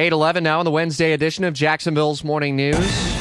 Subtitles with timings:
[0.00, 3.19] 811 now on the Wednesday edition of Jacksonville's Morning News.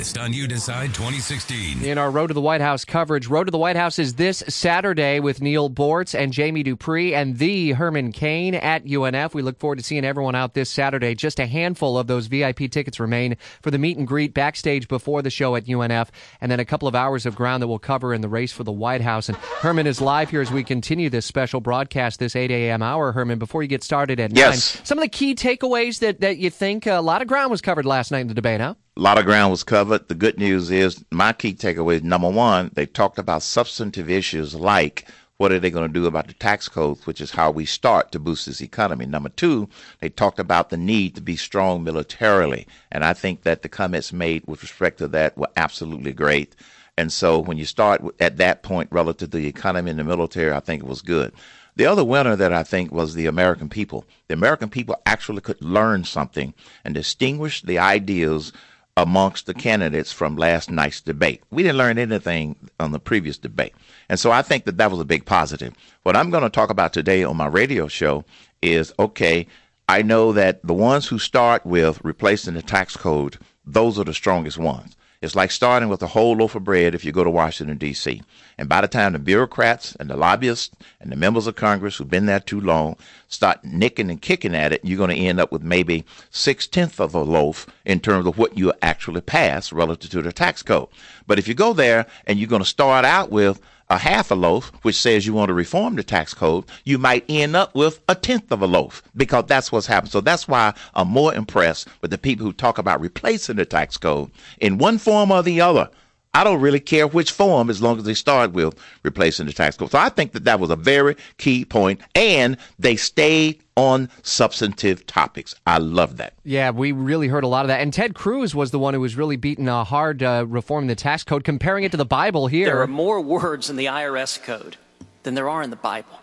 [0.00, 1.84] Now latest on You Decide 2016.
[1.84, 4.42] In our Road to the White House coverage, Road to the White House is this
[4.48, 9.34] Saturday with Neil Boortz and Jamie Dupree and the Herman Cain at UNF.
[9.34, 11.14] We look forward to seeing everyone out this Saturday.
[11.14, 15.20] Just a handful of those VIP tickets remain for the meet and greet backstage before
[15.20, 16.08] the show at UNF,
[16.40, 18.64] and then a couple of hours of ground that we'll cover in the race for
[18.64, 19.28] the White House.
[19.28, 22.80] And Herman is live here as we continue this special broadcast this 8 a.m.
[22.82, 23.12] hour.
[23.12, 24.76] Herman, before you get started at Yes.
[24.76, 27.60] 9, some of the key takeaways that, that you think a lot of ground was
[27.60, 28.76] covered last night in the debate, huh?
[28.96, 30.08] A lot of ground was covered.
[30.08, 34.54] The good news is my key takeaway is number one, they talked about substantive issues
[34.54, 37.64] like what are they going to do about the tax code, which is how we
[37.64, 39.06] start to boost this economy.
[39.06, 39.68] Number two,
[40.00, 42.66] they talked about the need to be strong militarily.
[42.90, 46.56] And I think that the comments made with respect to that were absolutely great.
[46.98, 50.52] And so when you start at that point relative to the economy and the military,
[50.52, 51.32] I think it was good.
[51.76, 54.04] The other winner that I think was the American people.
[54.28, 56.52] The American people actually could learn something
[56.84, 58.52] and distinguish the ideas
[59.00, 61.42] amongst the candidates from last night's debate.
[61.50, 63.74] We didn't learn anything on the previous debate.
[64.10, 65.72] And so I think that that was a big positive.
[66.02, 68.26] What I'm going to talk about today on my radio show
[68.60, 69.46] is okay,
[69.88, 74.12] I know that the ones who start with replacing the tax code, those are the
[74.12, 74.96] strongest ones.
[75.22, 78.22] It's like starting with a whole loaf of bread if you go to Washington, D.C.
[78.56, 82.08] And by the time the bureaucrats and the lobbyists and the members of Congress who've
[82.08, 82.96] been there too long
[83.28, 86.98] start nicking and kicking at it, you're going to end up with maybe six tenths
[86.98, 90.88] of a loaf in terms of what you actually pass relative to the tax code.
[91.26, 93.60] But if you go there and you're going to start out with
[93.90, 97.24] a half a loaf, which says you want to reform the tax code, you might
[97.28, 100.12] end up with a tenth of a loaf because that's what's happened.
[100.12, 103.96] So that's why I'm more impressed with the people who talk about replacing the tax
[103.96, 105.90] code in one form or the other.
[106.32, 109.76] I don't really care which form as long as they start with replacing the tax
[109.76, 109.90] code.
[109.90, 115.06] So I think that that was a very key point, and they stayed on substantive
[115.06, 115.56] topics.
[115.66, 116.34] I love that.
[116.44, 117.80] Yeah, we really heard a lot of that.
[117.80, 120.94] And Ted Cruz was the one who was really beating uh, hard uh, reforming the
[120.94, 122.66] tax code, comparing it to the Bible here.
[122.66, 124.76] There are more words in the IRS code
[125.24, 126.20] than there are in the Bible.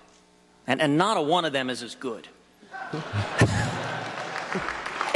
[0.66, 2.30] And, and not a one of them is as good.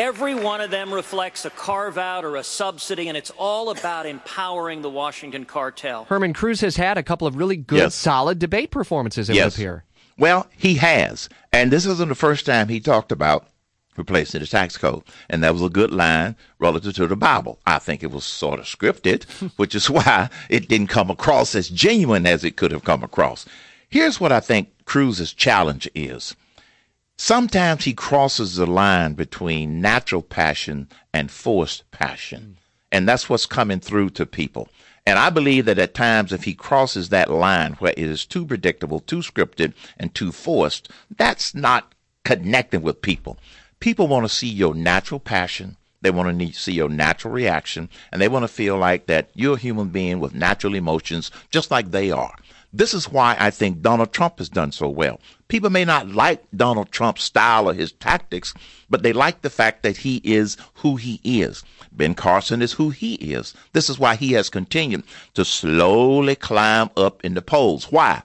[0.01, 4.07] Every one of them reflects a carve out or a subsidy, and it's all about
[4.07, 6.05] empowering the Washington cartel.
[6.05, 7.93] Herman Cruz has had a couple of really good, Yes.
[7.93, 9.53] solid debate performances, it would Yes.
[9.53, 9.83] appear.
[10.17, 11.29] Well, he has.
[11.53, 13.45] And this isn't the first time he talked about
[13.95, 15.03] replacing the tax code.
[15.29, 17.59] And that was a good line relative to the Bible.
[17.67, 19.25] I think it was sort of scripted,
[19.57, 23.45] which is why it didn't come across as genuine as it could have come across.
[23.87, 26.35] Here's what I think Cruz's challenge is.
[27.23, 32.57] Sometimes he crosses the line between natural passion and forced passion.
[32.57, 32.63] Mm.
[32.91, 34.69] And that's what's coming through to people.
[35.05, 38.43] And I believe that at times, if he crosses that line where it is too
[38.43, 41.93] predictable, too scripted, and too forced, that's not
[42.25, 43.37] connecting with people.
[43.79, 45.77] People want to see your natural passion.
[46.01, 49.29] They want to need, see your natural reaction, and they want to feel like that
[49.35, 52.35] you're a human being with natural emotions, just like they are.
[52.73, 55.19] This is why I think Donald Trump has done so well.
[55.49, 58.53] People may not like Donald Trump's style or his tactics,
[58.89, 61.63] but they like the fact that he is who he is.
[61.91, 63.53] Ben Carson is who he is.
[63.73, 67.91] This is why he has continued to slowly climb up in the polls.
[67.91, 68.21] Why?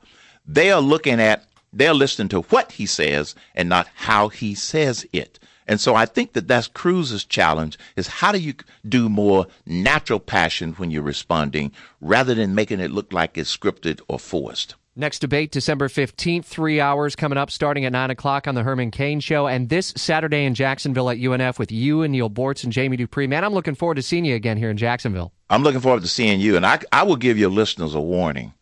[0.47, 5.05] They are looking at, they're listening to what he says and not how he says
[5.12, 5.41] it.
[5.69, 8.54] And so I think that that's Cruz's challenge is how do you
[8.88, 14.00] do more natural passion when you're responding rather than making it look like it's scripted
[14.09, 14.75] or forced.
[14.99, 18.91] Next debate, December 15th, three hours coming up starting at 9 o'clock on the Herman
[18.91, 19.47] Cain Show.
[19.47, 23.26] And this Saturday in Jacksonville at UNF with you and Neil Boortz and Jamie Dupree.
[23.26, 25.32] Man, I'm looking forward to seeing you again here in Jacksonville.
[25.50, 26.56] I'm looking forward to seeing you.
[26.56, 28.55] And I, I will give your listeners a warning.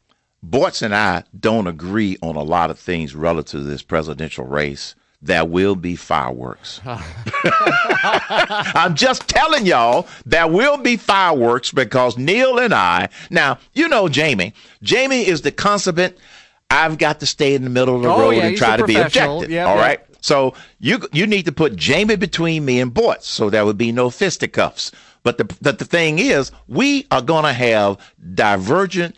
[0.45, 4.97] Boortz and I don't agree on a lot of things relative to this presidential race.
[5.25, 6.83] There will be fireworks.
[6.85, 14.09] I'm just telling y'all, there will be fireworks because Neil and I, now, you know
[14.09, 14.53] Jamie.
[14.83, 16.19] Jamie is the consummate,
[16.69, 18.87] I've got to stay in the middle of the Oh, road yeah, and try to
[18.87, 19.51] be objective.
[19.51, 19.83] Yeah, all yeah.
[19.83, 20.01] right?
[20.21, 23.93] So you you need to put Jamie between me and Boortz so there would be
[23.93, 24.93] no fisticuffs.
[25.23, 27.97] But the, but the thing is, we are going to have
[28.35, 29.17] divergent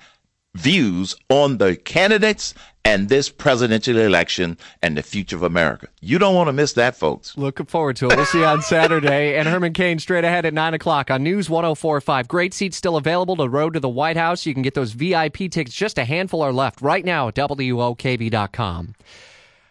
[0.56, 2.54] views on the candidates
[2.84, 5.88] and this presidential election and the future of America.
[6.00, 7.36] You don't want to miss that, folks.
[7.36, 8.16] Looking forward to it.
[8.16, 9.36] We'll see you on Saturday.
[9.36, 12.28] And Herman Cain straight ahead at 9 o'clock on News 1045.
[12.28, 14.46] Great seats still available to Road to the White House.
[14.46, 15.74] You can get those VIP tickets.
[15.74, 18.94] Just a handful are left right now at WOKV.com.